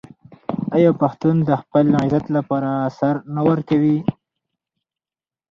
آیا 0.75 0.91
پښتون 1.01 1.35
د 1.43 1.49
خپل 1.61 1.85
عزت 2.03 2.25
لپاره 2.37 2.71
سر 2.97 3.15
نه 3.35 3.41
ورکوي؟ 3.49 3.97